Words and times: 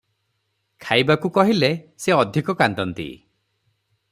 ଖାଇବାକୁ 0.85 1.31
କହିଲେ 1.35 1.69
ସେ 2.05 2.15
ଅଧିକ 2.23 2.57
କାନ୍ଦନ୍ତି। 2.63 3.07